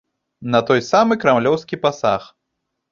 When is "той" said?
0.69-0.81